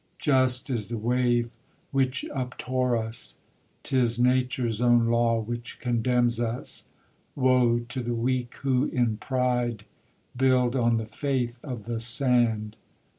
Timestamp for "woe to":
7.35-8.01